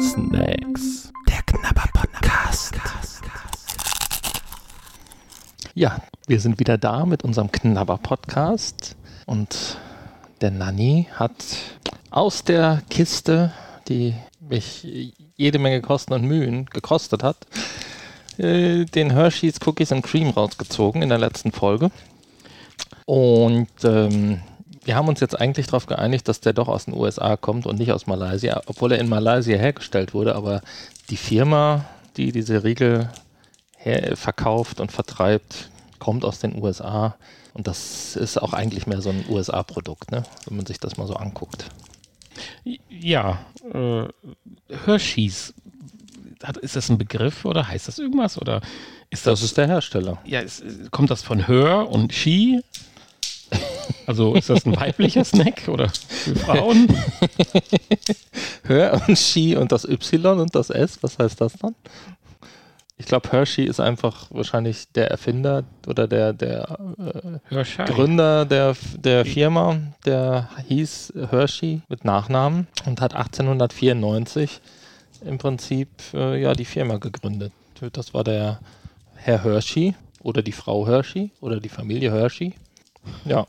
[0.00, 1.12] Snacks.
[1.28, 2.74] Der Knabber Podcast.
[5.74, 9.76] Ja, wir sind wieder da mit unserem Knabber Podcast und
[10.40, 11.34] der Nanny hat
[12.10, 13.52] aus der Kiste,
[13.86, 17.36] die mich jede Menge Kosten und Mühen gekostet hat,
[18.38, 21.90] äh, den Hershey's Cookies and Cream rausgezogen in der letzten Folge.
[23.04, 24.40] Und ähm,
[24.86, 27.78] wir haben uns jetzt eigentlich darauf geeinigt, dass der doch aus den USA kommt und
[27.78, 30.62] nicht aus Malaysia, obwohl er in Malaysia hergestellt wurde, aber
[31.10, 31.84] die Firma,
[32.16, 33.10] die diese Riegel
[34.14, 37.16] verkauft und vertreibt, kommt aus den USA
[37.52, 40.24] und das ist auch eigentlich mehr so ein USA-Produkt, ne?
[40.46, 41.66] wenn man sich das mal so anguckt.
[42.88, 43.38] Ja,
[43.72, 44.04] äh,
[44.84, 45.54] Hershey's,
[46.42, 48.38] hat, ist das ein Begriff oder heißt das irgendwas?
[48.40, 48.60] Oder
[49.10, 50.18] ist das, Das ist der Hersteller.
[50.26, 52.60] ja, ist, kommt das von Her und She?
[54.06, 56.88] Also ist das ein weiblicher Snack oder für Frauen?
[58.64, 61.74] Hör und She und das Y und das S, was heißt das dann?
[62.98, 66.78] Ich glaube, Hershey ist einfach wahrscheinlich der Erfinder oder der, der
[67.50, 67.84] äh.
[67.84, 74.62] Gründer der, der Firma, der hieß Hershey mit Nachnamen und hat 1894
[75.26, 77.52] im Prinzip äh, ja die Firma gegründet.
[77.92, 78.60] Das war der
[79.16, 82.54] Herr Hershey oder die Frau Hershey oder die Familie Hershey.
[83.24, 83.46] Ja,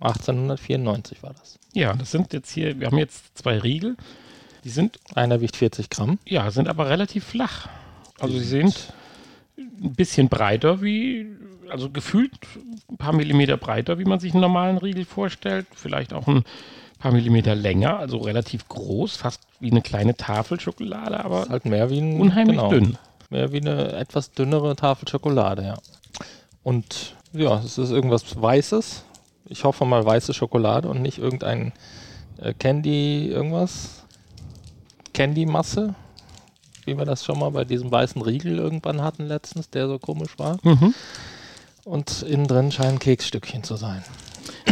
[0.00, 1.58] 1894 war das.
[1.72, 3.96] Ja, das sind jetzt hier, wir haben jetzt zwei Riegel.
[4.64, 6.18] Die sind, Einer wiegt 40 Gramm.
[6.26, 7.68] ja, sind aber relativ flach.
[8.20, 8.92] Also sie sind
[9.56, 11.26] ein bisschen breiter wie,
[11.68, 12.32] also gefühlt
[12.88, 15.66] ein paar Millimeter breiter, wie man sich einen normalen Riegel vorstellt.
[15.74, 16.44] Vielleicht auch ein
[16.98, 21.90] paar Millimeter länger, also relativ groß, fast wie eine kleine Tafel Schokolade, aber halt mehr
[21.90, 22.98] wie ein unheimlich genau, dünn.
[23.30, 25.74] Mehr wie eine etwas dünnere Tafel Schokolade, ja.
[26.62, 29.04] Und ja, es ist irgendwas Weißes.
[29.46, 31.72] Ich hoffe mal weiße Schokolade und nicht irgendein
[32.38, 34.04] äh, Candy irgendwas.
[35.12, 35.94] Candy-Masse,
[36.86, 40.38] wie wir das schon mal bei diesem weißen Riegel irgendwann hatten letztens, der so komisch
[40.38, 40.58] war.
[40.62, 40.94] Mhm.
[41.84, 44.02] Und innen drin scheinen Keksstückchen zu sein.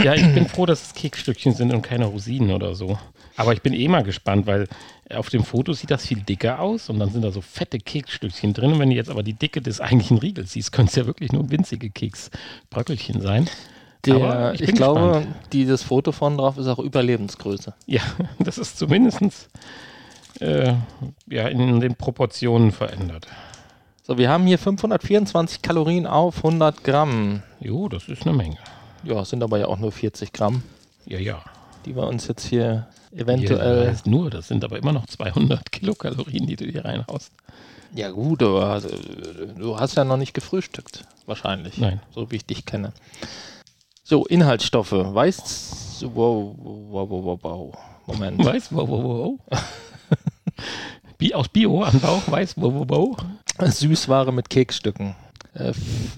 [0.03, 2.99] Ja, ich bin froh, dass es Keksstückchen sind und keine Rosinen oder so.
[3.37, 4.67] Aber ich bin eh mal gespannt, weil
[5.13, 8.53] auf dem Foto sieht das viel dicker aus und dann sind da so fette Keksstückchen
[8.53, 8.73] drin.
[8.73, 11.33] Und wenn du jetzt aber die Dicke des eigentlichen Riegels siehst, könnte es ja wirklich
[11.33, 13.49] nur winzige Keksbröckelchen sein.
[14.07, 17.75] Der, Aber ich ich glaube, dieses Foto von drauf ist auch Überlebensgröße.
[17.87, 18.03] Ja,
[18.39, 19.51] das ist zumindest
[20.41, 20.75] äh,
[21.29, 23.27] ja, in den Proportionen verändert.
[24.03, 27.43] So, wir haben hier 524 Kalorien auf 100 Gramm.
[27.61, 28.57] Jo, das ist eine Menge.
[29.03, 30.63] Ja, sind aber ja auch nur 40 Gramm,
[31.07, 31.43] Ja, ja.
[31.87, 33.87] die wir uns jetzt hier Ja, eventuell.
[33.87, 37.33] das heißt nur, das sind aber immer noch 200 Kilokalorien, die du hier reinhaust.
[37.95, 38.89] Ja, gut, aber also,
[39.59, 41.79] du hast ja noch nicht gefrühstückt, wahrscheinlich.
[41.79, 42.01] Nein.
[42.15, 42.93] So wie ich dich kenne.
[44.05, 44.93] So, Inhaltsstoffe.
[44.93, 46.03] Weiß.
[46.15, 47.75] Wow, wow, wow, wow, wow.
[48.07, 48.39] Moment.
[48.45, 49.61] Weiß, wow, wow, wow.
[51.19, 53.17] Bi aus Bio-Anbau, weiß, wow, wow, wow.
[53.71, 55.15] Süßware mit Keksstücken.
[55.55, 55.73] Äh,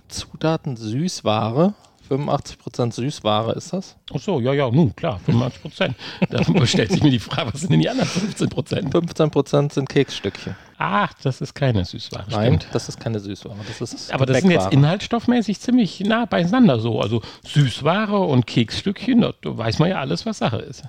[0.08, 1.74] Zutaten Süßware.
[2.16, 3.96] 85% Süßware ist das.
[4.14, 5.94] Ach so, ja, ja, nun, klar, 85 Prozent.
[6.30, 8.94] Da stellt sich mir die Frage, was sind denn die anderen 15 Prozent?
[8.94, 10.54] 15% sind Keksstückchen.
[10.78, 12.74] Ach, das ist keine Süßware, Nein, stimmt.
[12.74, 13.54] das ist keine Süßware.
[13.68, 17.00] Das ist Aber das sind jetzt inhaltsstoffmäßig ziemlich nah beieinander so.
[17.00, 20.82] Also Süßware und Keksstückchen, da weiß man ja alles, was Sache ist.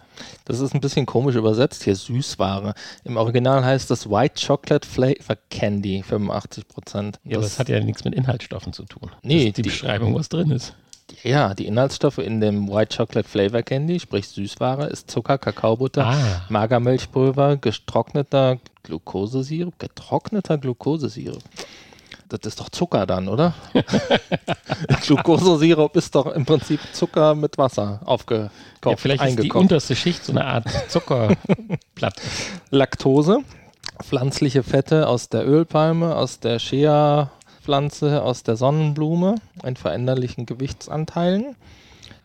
[0.46, 2.74] Das ist ein bisschen komisch übersetzt hier, Süßware.
[3.04, 7.20] Im Original heißt das White Chocolate Flavor Candy, 85 Prozent.
[7.24, 9.12] Ja, aber das hat ja nichts mit Inhaltsstoffen zu tun.
[9.22, 10.74] Nee, das ist die, die- Beschreibung, was drin ist.
[11.24, 16.46] Ja, die Inhaltsstoffe in dem White Chocolate Flavor Candy, sprich Süßware, ist Zucker, Kakaobutter, Ah.
[16.50, 21.42] Magermilchpulver, getrockneter Glukosesirup, getrockneter Glukosesirup.
[22.30, 23.54] Das ist doch Zucker dann, oder?
[25.06, 28.52] Glukosesirup ist doch im Prinzip Zucker mit Wasser aufgekocht,
[28.86, 32.22] Ja, vielleicht ist die unterste Schicht so eine Art Zuckerplatte.
[32.72, 33.40] Laktose,
[34.02, 36.60] pflanzliche Fette aus der Ölpalme, aus der
[37.64, 41.56] Shea-Pflanze, aus der Sonnenblume in veränderlichen Gewichtsanteilen.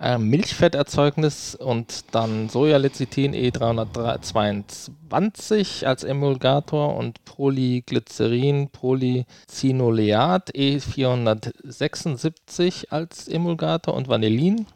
[0.00, 14.06] Äh, Milchfetterzeugnis und dann Sojalecithin E322 als Emulgator und Polyglycerin, Polycinoleat E476 als Emulgator und
[14.08, 14.67] Vanillin.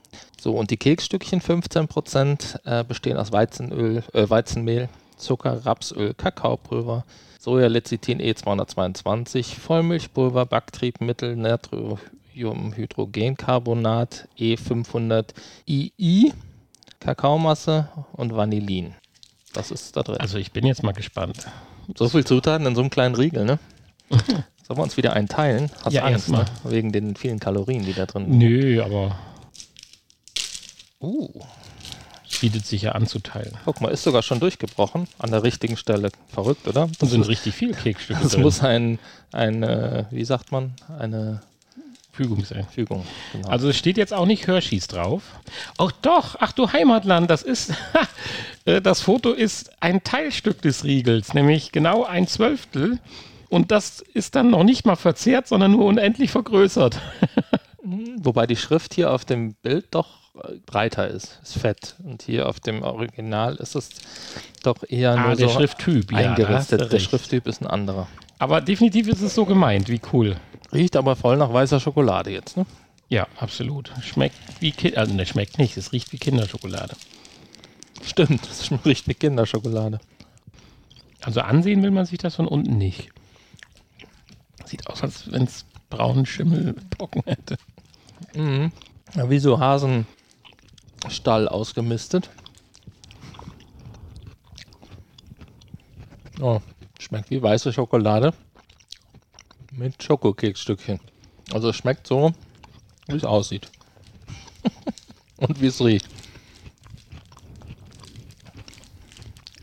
[0.41, 4.88] So, und die Keksstückchen 15% äh, bestehen aus Weizenöl, äh, Weizenmehl,
[5.23, 7.05] Zucker, Rapsöl, Kakaopulver,
[7.39, 15.31] Sojalecithin E222, Vollmilchpulver, Backtriebmittel, Natriumhydrogencarbonat E500
[15.67, 16.33] II,
[17.01, 18.95] Kakaomasse und Vanillin.
[19.53, 20.17] Das ist da drin.
[20.19, 21.47] Also ich bin jetzt mal gespannt.
[21.97, 23.59] so viel Zutaten in so einem kleinen Riegel, ne?
[24.11, 25.71] Sollen wir uns wieder einteilen?
[25.85, 26.45] Hast Ja, Angst, ne?
[26.65, 28.39] Wegen den vielen Kalorien, die da drin sind.
[28.39, 29.17] Nö, aber
[31.03, 31.29] Uh.
[32.43, 33.56] Bietet sich ja anzuteilen.
[33.65, 35.06] Guck mal, ist sogar schon durchgebrochen.
[35.21, 36.11] An der richtigen Stelle.
[36.27, 36.89] Verrückt, oder?
[36.99, 38.43] Da sind richtig viele Keksstücke Das drin.
[38.43, 38.99] muss ein,
[39.31, 41.41] ein äh, wie sagt man, eine
[42.11, 42.67] Fügung sein.
[42.75, 43.06] Fügung.
[43.31, 43.49] Genau.
[43.49, 45.23] Also es steht jetzt auch nicht Hershey's drauf.
[45.79, 47.75] Ach doch, ach du Heimatland, das ist,
[48.65, 52.99] äh, das Foto ist ein Teilstück des Riegels, nämlich genau ein Zwölftel.
[53.50, 56.99] Und das ist dann noch nicht mal verzerrt, sondern nur unendlich vergrößert.
[58.17, 60.22] Wobei die Schrift hier auf dem Bild doch
[60.73, 61.95] breiter ist, ist fett.
[62.03, 63.91] Und hier auf dem Original ist es
[64.63, 66.81] doch eher nur Ah, der so Schrifttyp, ja, eingeristet.
[66.81, 67.11] der recht.
[67.11, 68.09] Schrifttyp ist ein anderer.
[68.39, 70.37] Aber definitiv ist es so gemeint, wie cool.
[70.73, 72.65] Riecht aber voll nach weißer Schokolade jetzt, ne?
[73.09, 73.93] Ja, absolut.
[74.01, 76.97] Schmeckt wie Kind, also ne, schmeckt nicht, es riecht wie Kinderschokolade.
[78.03, 80.01] Stimmt, das riecht wie Kinderschokolade.
[81.21, 83.11] Also ansehen will man sich das von unten nicht.
[84.65, 87.59] Sieht aus, als wenn es braunen Schimmelbrocken hätte.
[88.35, 88.73] Mhm.
[89.15, 89.61] Ja, wie so
[91.04, 92.31] Hasenstall ausgemistet.
[96.40, 96.60] Oh,
[96.99, 98.32] schmeckt wie weiße Schokolade
[99.72, 101.00] mit Schokokeksstückchen.
[101.52, 102.32] Also es schmeckt so,
[103.06, 103.70] wie es aussieht.
[105.37, 106.08] Und wie es riecht.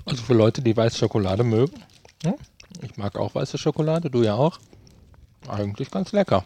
[0.05, 1.83] Also für Leute, die weiße Schokolade mögen.
[2.23, 2.35] hm,
[2.81, 4.59] Ich mag auch weiße Schokolade, du ja auch.
[5.47, 6.43] Eigentlich ganz lecker.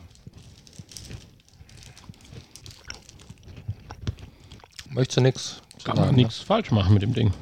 [4.93, 7.33] Möchtest du nichts Kann man nichts falsch machen mit dem Ding.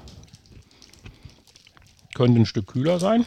[2.13, 3.25] Könnte ein Stück kühler sein.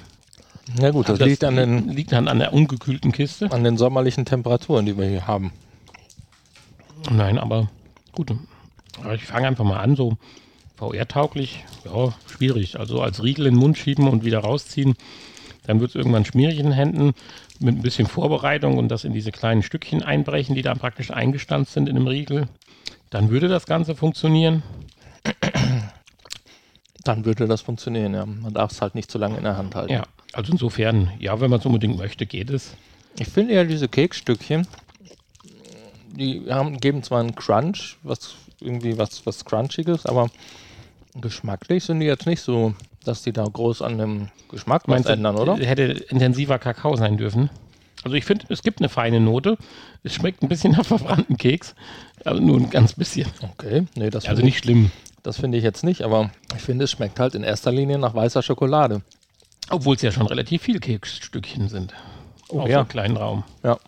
[0.80, 3.52] Ja gut, das, liegt an den, liegt dann an der ungekühlten Kiste.
[3.52, 5.52] an den sommerlichen Temperaturen, die wir hier haben.
[7.10, 7.68] Nein, aber
[8.12, 8.32] gut.
[9.02, 10.16] Aber Ich fange einfach mal an, so
[10.76, 11.64] VR-tauglich.
[11.84, 12.78] Ja, schwierig.
[12.78, 14.94] Also als Riegel in den Mund schieben und wieder rausziehen.
[15.66, 17.12] Dann wird es irgendwann schmierig in den Händen.
[17.60, 21.74] Mit ein bisschen Vorbereitung und das in diese kleinen Stückchen einbrechen, die da praktisch eingestanzt
[21.74, 22.48] sind in dem Riegel.
[23.14, 24.64] Dann würde das Ganze funktionieren.
[27.04, 28.26] Dann würde das funktionieren, ja.
[28.26, 29.92] Man darf es halt nicht zu lange in der Hand halten.
[29.92, 30.02] Ja,
[30.32, 32.74] also insofern, ja, wenn man es unbedingt möchte, geht es.
[33.20, 34.66] Ich finde ja diese Keksstückchen,
[36.16, 40.28] die haben, geben zwar einen Crunch, was irgendwie was, was Crunchiges, aber
[41.14, 42.74] geschmacklich sind die jetzt nicht so,
[43.04, 45.54] dass die da groß an dem Geschmack was ändern, oder?
[45.56, 47.48] Hätte intensiver Kakao sein dürfen.
[48.04, 49.56] Also ich finde, es gibt eine feine Note.
[50.02, 51.74] Es schmeckt ein bisschen nach verbrannten Keks,
[52.24, 53.28] aber nur ein ganz bisschen.
[53.40, 54.92] Okay, nee, das Also nicht schlimm.
[55.22, 58.14] das finde ich jetzt nicht, aber ich finde, es schmeckt halt in erster Linie nach
[58.14, 59.00] weißer Schokolade.
[59.70, 61.94] Obwohl es ja schon relativ viele Keksstückchen sind.
[62.50, 62.80] Oh, auf ja.
[62.80, 63.44] einem kleinen Raum.
[63.62, 63.78] Ja.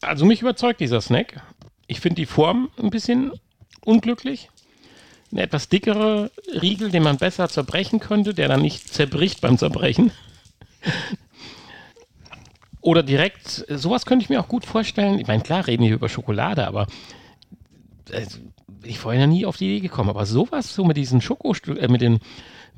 [0.00, 1.42] Also mich überzeugt dieser Snack.
[1.86, 3.32] Ich finde die Form ein bisschen
[3.84, 4.48] unglücklich.
[5.30, 6.30] Eine etwas dickere
[6.62, 10.10] Riegel, den man besser zerbrechen könnte, der dann nicht zerbricht beim Zerbrechen.
[12.80, 15.18] Oder direkt, sowas könnte ich mir auch gut vorstellen.
[15.18, 16.86] Ich meine, klar reden wir über Schokolade, aber
[18.10, 18.26] äh,
[18.66, 20.10] bin ich vorher noch nie auf die Idee gekommen.
[20.10, 22.20] Aber sowas so mit diesen Schokostücken, äh, mit den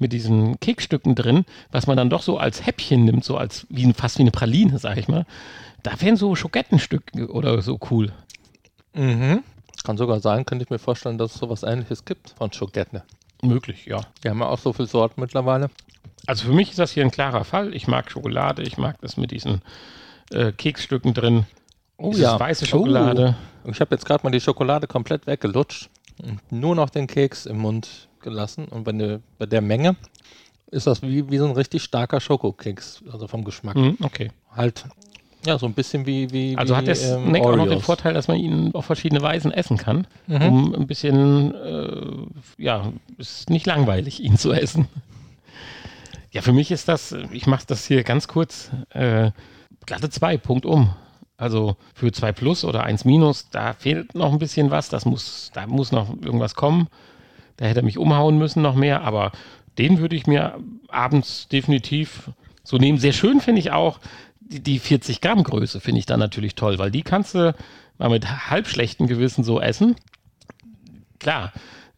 [0.01, 3.93] mit diesen Keksstücken drin, was man dann doch so als Häppchen nimmt, so als wie
[3.93, 5.27] fast wie eine Praline, sag ich mal.
[5.83, 8.11] Da wären so Schokettenstücke oder so cool.
[8.95, 9.43] Mhm.
[9.85, 13.03] Kann sogar sein, könnte ich mir vorstellen, dass es sowas ähnliches gibt von Schokette.
[13.43, 14.01] Möglich, ja.
[14.23, 15.71] Wir haben ja auch so viele Sorten mittlerweile.
[16.27, 17.75] Also für mich ist das hier ein klarer Fall.
[17.75, 19.63] Ich mag Schokolade, ich mag das mit diesen
[20.31, 21.47] äh, Keksstücken drin.
[21.97, 23.37] Oh Dieses weiße Schokolade.
[23.65, 23.71] Oh.
[23.71, 25.91] Ich habe jetzt gerade mal die Schokolade komplett weggelutscht
[26.23, 28.67] und nur noch den Keks im Mund gelassen.
[28.67, 29.97] Und bei der, bei der Menge
[30.71, 33.77] ist das wie, wie so ein richtig starker Schokokeks, also vom Geschmack.
[33.77, 34.31] Mhm, okay.
[34.55, 34.85] Halt,
[35.47, 36.31] ja, so ein bisschen wie.
[36.33, 37.81] wie Also wie, hat der ähm, Snack auch noch den.
[37.81, 40.43] Vorteil, dass man ihn auf verschiedene Weisen essen kann, Mhm.
[40.43, 44.87] um ein bisschen, äh, ja, ist nicht langweilig, ihn zu essen.
[46.33, 49.31] Ja, für mich ist das, ich mache das hier ganz kurz, äh,
[49.87, 50.91] glatte 2, Punkt um.
[51.37, 55.51] Also für 2 plus oder 1 minus, da fehlt noch ein bisschen was, das muss,
[55.55, 56.89] da muss noch irgendwas kommen.
[57.57, 59.33] Da hätte er mich umhauen müssen noch mehr, aber
[59.79, 62.31] den würde ich mir abends definitiv
[62.63, 62.99] so nehmen.
[62.99, 63.99] Sehr schön finde ich auch
[64.51, 67.55] die, die 40 Gramm Größe, finde ich dann natürlich toll, weil die kannst du
[67.99, 69.97] mal mit halb schlechtem Gewissen so essen.
[71.19, 71.53] Klar,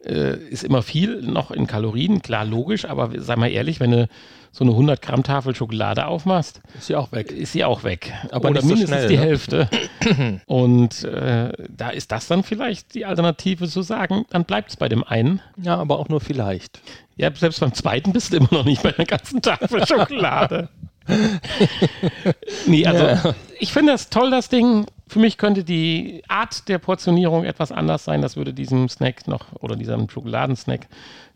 [0.05, 4.09] äh, ist immer viel noch in Kalorien, klar, logisch, aber sei mal ehrlich, wenn du
[4.51, 7.33] so eine 100 Gramm Tafel Schokolade aufmachst, Ist ja auch weg.
[7.33, 8.13] ist sie auch weg.
[8.33, 9.23] Aber Oder so mindestens schnell, die ne?
[9.23, 9.69] Hälfte.
[10.47, 14.91] Und äh, da ist das dann vielleicht die Alternative zu sagen, dann bleibt es bei
[14.91, 15.41] dem einen.
[15.57, 16.83] Ja, aber auch nur vielleicht.
[17.17, 20.69] Ja, selbst beim zweiten bist du immer noch nicht bei der ganzen Tafel Schokolade.
[22.67, 23.35] nee, also Ja.
[23.59, 24.87] ich finde das toll, das Ding.
[25.09, 28.23] Für mich könnte die Art der Portionierung etwas anders sein.
[28.23, 30.87] Das würde diesem Snack noch oder diesem Schokoladensnack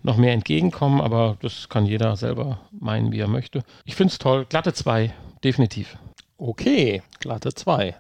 [0.02, 3.64] noch mehr entgegenkommen, aber das kann jeder selber meinen, wie er möchte.
[3.84, 4.46] Ich finde es toll.
[4.48, 5.12] Glatte 2,
[5.44, 5.98] definitiv.
[6.38, 7.94] Okay, glatte 2.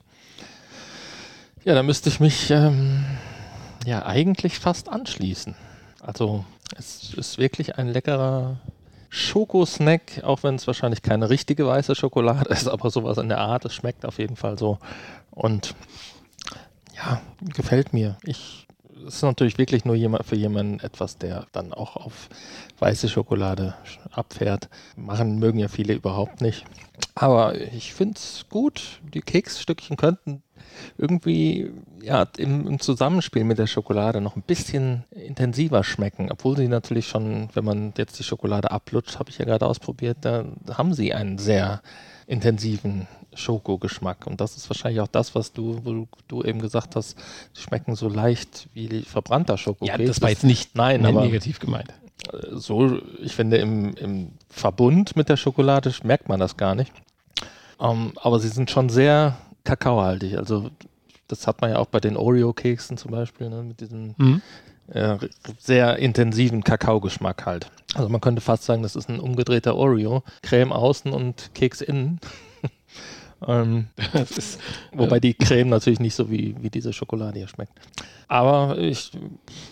[1.64, 3.04] Ja, da müsste ich mich ähm,
[3.84, 5.56] ja eigentlich fast anschließen.
[6.00, 6.44] Also
[6.78, 8.56] es ist wirklich ein leckerer
[9.08, 13.64] Schokosnack, auch wenn es wahrscheinlich keine richtige weiße Schokolade ist, aber sowas in der Art.
[13.64, 14.78] Es schmeckt auf jeden Fall so.
[15.30, 15.74] Und
[16.96, 17.20] ja,
[17.54, 18.16] gefällt mir.
[18.24, 18.65] Ich
[19.14, 22.28] ist natürlich wirklich nur jemand, für jemanden etwas, der dann auch auf
[22.78, 23.74] weiße Schokolade
[24.10, 24.68] abfährt.
[24.96, 26.64] Machen mögen ja viele überhaupt nicht.
[27.14, 29.00] Aber ich finde es gut.
[29.14, 30.42] Die Keksstückchen könnten
[30.98, 31.70] irgendwie
[32.02, 37.08] ja, im, im, Zusammenspiel mit der Schokolade noch ein bisschen intensiver schmecken, obwohl sie natürlich
[37.08, 40.44] schon, wenn man jetzt die Schokolade ablutscht, habe ich ja gerade ausprobiert, da
[40.74, 41.82] haben sie einen sehr
[42.26, 44.26] intensiven Schokogeschmack.
[44.26, 47.16] Und das ist wahrscheinlich auch das, was du, wo du eben gesagt hast,
[47.56, 49.98] die schmecken so leicht wie verbrannter Schokokeks.
[49.98, 51.92] Ja, das war jetzt nicht Nein, aber negativ gemeint.
[52.32, 56.92] Äh, so, ich finde, im, im Verbund mit der Schokolade merkt man das gar nicht.
[57.78, 60.38] Um, ähm, aber sie sind schon sehr kakaohaltig.
[60.38, 60.70] Also
[61.28, 64.42] das hat man ja auch bei den Oreo-Keksen zum Beispiel, ne, mit diesem mhm.
[64.88, 65.18] äh,
[65.58, 67.70] sehr intensiven Kakaogeschmack halt.
[67.94, 70.22] Also man könnte fast sagen, das ist ein umgedrehter Oreo.
[70.42, 72.20] Creme außen und Keks innen.
[73.46, 73.88] ähm,
[74.36, 74.60] ist,
[74.92, 77.72] wobei die Creme natürlich nicht so wie, wie diese Schokolade hier schmeckt.
[78.28, 79.12] Aber ich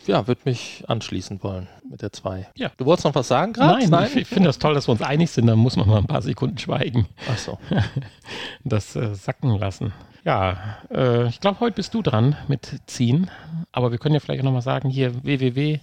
[0.06, 2.48] ja, würde mich anschließen wollen mit der 2.
[2.56, 2.70] Ja.
[2.76, 3.80] Du wolltest noch was sagen gerade?
[3.80, 5.46] Nein, Nein, ich finde das toll, dass wir uns einig sind.
[5.46, 7.06] Da muss man mal ein paar Sekunden schweigen.
[7.30, 7.58] Ach so.
[8.64, 9.92] Das äh, sacken lassen.
[10.24, 13.30] Ja, äh, ich glaube, heute bist du dran mit Ziehen.
[13.72, 15.80] Aber wir können ja vielleicht auch nochmal sagen, hier www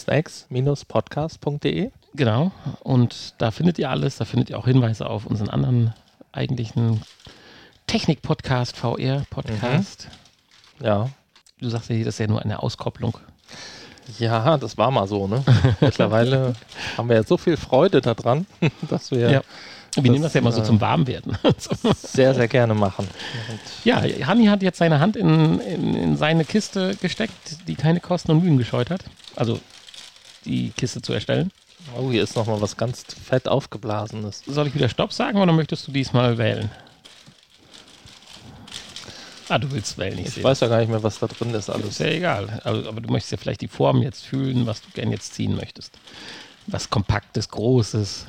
[0.00, 1.90] snacks-podcast.de.
[2.14, 2.52] Genau.
[2.80, 4.16] Und da findet ihr alles.
[4.16, 5.94] Da findet ihr auch Hinweise auf unseren anderen
[6.32, 7.02] eigentlichen
[7.86, 10.08] Technik-Podcast, VR-Podcast.
[10.78, 10.86] Mhm.
[10.86, 11.10] Ja.
[11.60, 13.18] Du sagst ja, das ist ja nur eine Auskopplung.
[14.18, 15.44] Ja, das war mal so, ne?
[15.80, 16.54] Mittlerweile
[16.96, 18.46] haben wir ja so viel Freude daran,
[18.88, 19.30] dass wir.
[19.30, 19.42] Ja.
[19.94, 21.36] Wir das, nehmen das ja immer so äh, zum Warmwerden.
[21.96, 23.08] sehr, sehr gerne machen.
[23.50, 27.98] Und ja, Hanni hat jetzt seine Hand in, in, in, seine Kiste gesteckt, die keine
[27.98, 29.02] Kosten und Mühen gescheut hat.
[29.34, 29.58] Also
[30.44, 31.50] die Kiste zu erstellen.
[31.96, 34.42] Oh, hier ist nochmal was ganz fett aufgeblasenes.
[34.46, 36.70] Soll ich wieder Stopp sagen oder möchtest du diesmal wählen?
[39.48, 41.68] Ah, du willst wählen, ich, ich weiß ja gar nicht mehr, was da drin ist
[41.68, 41.88] alles.
[41.88, 42.60] Ist ja egal.
[42.62, 45.56] Aber, aber, du möchtest ja vielleicht die Form jetzt fühlen, was du gern jetzt ziehen
[45.56, 45.98] möchtest.
[46.68, 48.26] Was Kompaktes, Großes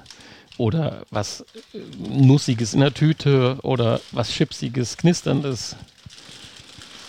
[0.57, 1.77] oder was äh,
[2.09, 5.75] Nussiges in der Tüte oder was Chipsiges, Knisterndes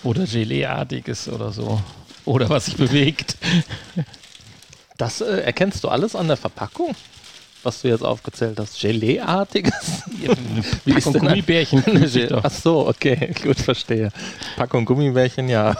[0.02, 1.80] oder Geleeartiges oder so.
[2.26, 3.36] Oder was sich bewegt.
[5.02, 6.94] Das äh, erkennst du alles an der Verpackung?
[7.64, 8.80] Was du jetzt aufgezählt hast.
[8.80, 10.04] Gelee-artiges?
[10.84, 11.82] Wie ist denn Gummibärchen.
[12.42, 14.10] Ach so, okay, gut, verstehe.
[14.56, 15.74] Packung Gummibärchen, ja.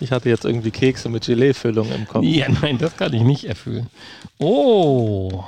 [0.00, 2.24] Ich hatte jetzt irgendwie Kekse mit Gelee-Füllung im Kopf.
[2.24, 3.86] Ja, nein, das kann ich nicht erfüllen.
[4.38, 5.42] Oh,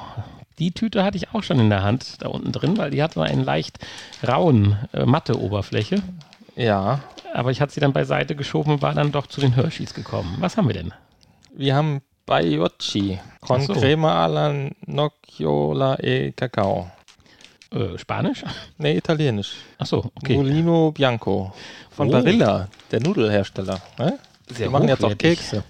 [0.59, 3.21] die Tüte hatte ich auch schon in der Hand, da unten drin, weil die hatte
[3.21, 3.79] eine leicht
[4.27, 5.97] rauen äh, matte Oberfläche.
[6.57, 7.01] Ja.
[7.35, 10.37] Aber ich hatte sie dann beiseite geschoben und war dann doch zu den Hershey's gekommen.
[10.39, 10.93] Was haben wir denn?
[11.55, 13.75] Wir haben Baiocchi con so.
[13.75, 16.91] crema alla nocciola e cacao.
[17.71, 18.43] Äh, Spanisch?
[18.79, 19.57] Nee, italienisch.
[19.79, 20.37] Achso, okay.
[20.37, 21.53] Molino Bianco
[21.91, 22.13] von oh.
[22.13, 23.83] Barilla, der Nudelhersteller.
[23.99, 24.19] Ne?
[24.49, 25.63] Sehr Wir machen jetzt auch Kekse.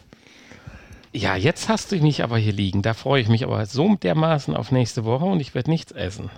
[1.13, 2.83] Ja, jetzt hast du mich aber hier liegen.
[2.83, 6.31] Da freue ich mich aber so dermaßen auf nächste Woche und ich werde nichts essen.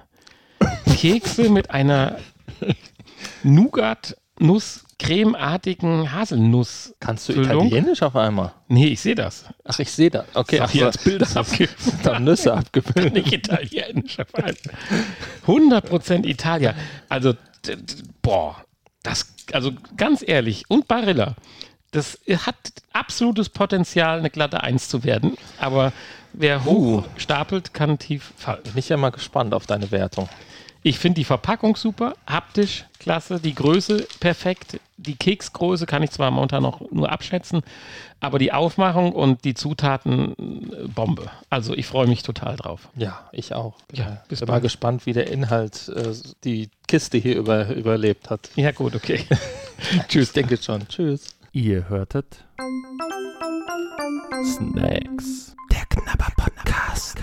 [0.96, 2.16] Kekse mit einer
[3.42, 4.23] Nougat-Nuss
[4.98, 6.94] cremeartigen Haselnuss.
[7.00, 8.52] Kannst du Italienisch auf einmal?
[8.68, 9.44] Nee, ich sehe das.
[9.64, 10.24] Ach, ich sehe das.
[10.34, 12.20] Okay, ach, hier als Bilder abgefüllt.
[12.20, 13.12] Nüsse abgefüllt.
[13.12, 14.54] Nicht Italienisch auf einmal.
[15.46, 16.74] 100% Italia.
[17.08, 17.34] Also,
[18.22, 18.56] boah,
[19.02, 21.34] das, also ganz ehrlich, und Barilla,
[21.90, 22.56] das hat
[22.92, 25.36] absolutes Potenzial, eine glatte Eins zu werden.
[25.58, 25.92] Aber
[26.32, 27.04] wer hoch uh.
[27.16, 28.62] stapelt, kann tief fallen.
[28.64, 30.28] Bin ich ja mal gespannt auf deine Wertung.
[30.86, 36.30] Ich finde die Verpackung super, haptisch klasse, die Größe perfekt, die Keksgröße kann ich zwar
[36.30, 37.62] momentan noch nur abschätzen,
[38.20, 41.30] aber die Aufmachung und die Zutaten äh, Bombe.
[41.48, 42.90] Also ich freue mich total drauf.
[42.96, 43.76] Ja, ich auch.
[43.94, 46.12] Ja, bis bin mal gespannt, wie der Inhalt äh,
[46.44, 48.50] die Kiste hier über, überlebt hat.
[48.54, 49.24] Ja gut, okay.
[50.08, 50.86] Tschüss, denke schon.
[50.86, 51.34] Tschüss.
[51.52, 52.44] Ihr hörtet
[54.44, 55.56] Snacks.
[55.72, 57.16] Der Knabber Podcast.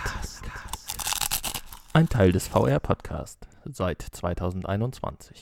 [1.93, 5.39] Ein Teil des VR Podcast seit 2021.